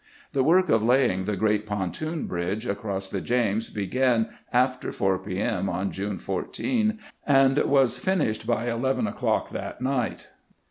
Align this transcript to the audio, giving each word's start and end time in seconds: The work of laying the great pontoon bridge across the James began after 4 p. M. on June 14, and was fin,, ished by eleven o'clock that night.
The 0.31 0.43
work 0.43 0.67
of 0.69 0.81
laying 0.83 1.25
the 1.25 1.35
great 1.35 1.67
pontoon 1.67 2.25
bridge 2.25 2.65
across 2.65 3.07
the 3.07 3.21
James 3.21 3.69
began 3.69 4.29
after 4.51 4.91
4 4.91 5.19
p. 5.19 5.39
M. 5.39 5.69
on 5.69 5.91
June 5.91 6.17
14, 6.17 6.97
and 7.27 7.57
was 7.59 7.99
fin,, 7.99 8.17
ished 8.17 8.47
by 8.47 8.65
eleven 8.67 9.05
o'clock 9.05 9.51
that 9.51 9.79
night. 9.79 10.29